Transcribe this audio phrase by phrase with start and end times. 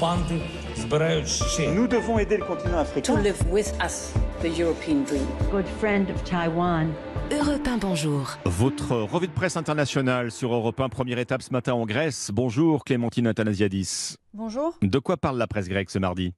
[0.00, 3.14] Nous devons aider le continent africain.
[3.14, 5.26] To live with us the European dream.
[5.50, 6.92] Good friend of Taiwan.
[7.32, 8.38] Europe 1, bonjour.
[8.44, 12.30] Votre revue de presse internationale sur Europe 1, première étape ce matin en Grèce.
[12.32, 14.16] Bonjour Clémentine Athanasiadis.
[14.34, 14.78] Bonjour.
[14.82, 16.32] De quoi parle la presse grecque ce mardi?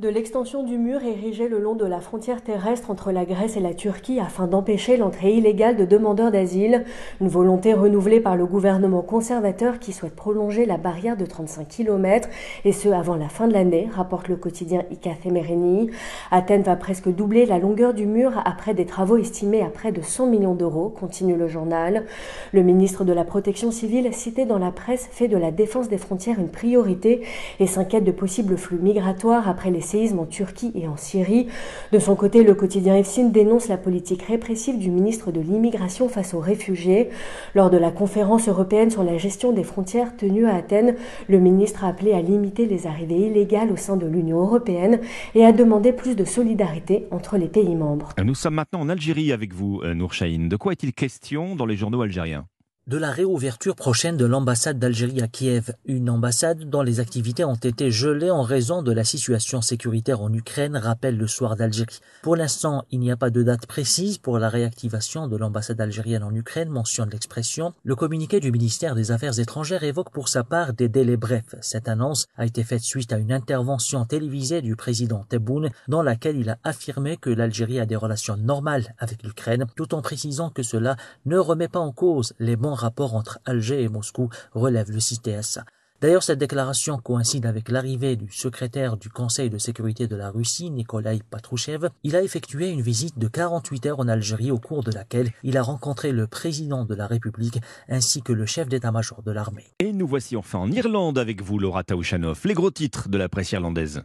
[0.00, 3.60] De l'extension du mur érigé le long de la frontière terrestre entre la Grèce et
[3.60, 6.86] la Turquie afin d'empêcher l'entrée illégale de demandeurs d'asile,
[7.20, 12.30] une volonté renouvelée par le gouvernement conservateur qui souhaite prolonger la barrière de 35 km
[12.64, 15.90] et ce avant la fin de l'année, rapporte le quotidien Ika Themerini.
[16.30, 20.00] Athènes va presque doubler la longueur du mur après des travaux estimés à près de
[20.00, 22.06] 100 millions d'euros, continue le journal.
[22.54, 25.98] Le ministre de la Protection civile, cité dans la presse, fait de la défense des
[25.98, 27.20] frontières une priorité
[27.58, 31.48] et s'inquiète de possibles flux migratoires après les en Turquie et en Syrie.
[31.92, 36.32] De son côté, le quotidien EFSIN dénonce la politique répressive du ministre de l'immigration face
[36.32, 37.08] aux réfugiés.
[37.54, 40.94] Lors de la conférence européenne sur la gestion des frontières tenue à Athènes,
[41.28, 45.00] le ministre a appelé à limiter les arrivées illégales au sein de l'Union européenne
[45.34, 48.10] et a demandé plus de solidarité entre les pays membres.
[48.22, 50.48] Nous sommes maintenant en Algérie avec vous, euh, Nour Chahine.
[50.48, 52.46] De quoi est-il question dans les journaux algériens?
[52.86, 57.54] De la réouverture prochaine de l'ambassade d'Algérie à Kiev, une ambassade dont les activités ont
[57.54, 62.00] été gelées en raison de la situation sécuritaire en Ukraine, rappelle le soir d'Algérie.
[62.22, 66.24] Pour l'instant, il n'y a pas de date précise pour la réactivation de l'ambassade algérienne
[66.24, 67.74] en Ukraine, mentionne l'expression.
[67.84, 71.54] Le communiqué du ministère des Affaires étrangères évoque pour sa part des délais brefs.
[71.60, 76.38] Cette annonce a été faite suite à une intervention télévisée du président Tebboune dans laquelle
[76.38, 80.62] il a affirmé que l'Algérie a des relations normales avec l'Ukraine, tout en précisant que
[80.62, 84.98] cela ne remet pas en cause les bons rapport entre Alger et Moscou, relève le
[84.98, 85.60] CTS.
[86.00, 90.70] D'ailleurs, cette déclaration coïncide avec l'arrivée du secrétaire du Conseil de sécurité de la Russie,
[90.70, 91.90] Nikolai Patrouchev.
[92.04, 95.58] Il a effectué une visite de 48 heures en Algérie au cours de laquelle il
[95.58, 97.60] a rencontré le président de la République
[97.90, 99.66] ainsi que le chef d'état-major de l'armée.
[99.78, 102.40] Et nous voici enfin en Irlande avec vous, Laura Taouchanov.
[102.46, 104.02] Les gros titres de la presse irlandaise.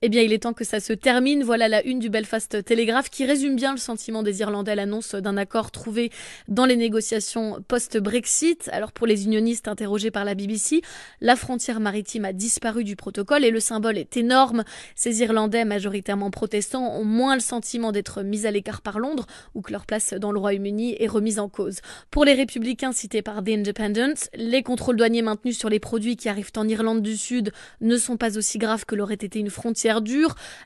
[0.00, 1.42] Eh bien, il est temps que ça se termine.
[1.42, 5.16] Voilà la une du Belfast Telegraph qui résume bien le sentiment des Irlandais à l'annonce
[5.16, 6.12] d'un accord trouvé
[6.46, 8.70] dans les négociations post-Brexit.
[8.72, 10.82] Alors, pour les unionistes interrogés par la BBC,
[11.20, 14.62] la frontière maritime a disparu du protocole et le symbole est énorme.
[14.94, 19.62] Ces Irlandais, majoritairement protestants, ont moins le sentiment d'être mis à l'écart par Londres ou
[19.62, 21.80] que leur place dans le Royaume-Uni est remise en cause.
[22.12, 26.28] Pour les républicains cités par The Independent, les contrôles douaniers maintenus sur les produits qui
[26.28, 29.87] arrivent en Irlande du Sud ne sont pas aussi graves que l'aurait été une frontière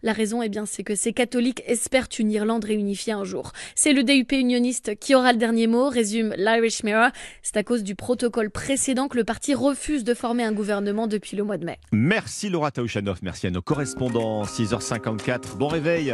[0.02, 3.52] La raison, eh bien, c'est que ces catholiques espèrent une Irlande réunifiée un jour.
[3.74, 7.10] C'est le DUP unioniste qui aura le dernier mot, résume l'Irish Mirror.
[7.42, 11.36] C'est à cause du protocole précédent que le parti refuse de former un gouvernement depuis
[11.36, 11.78] le mois de mai.
[11.92, 14.44] Merci Laura Taouchanov, merci à nos correspondants.
[14.44, 16.10] 6h54, bon réveil.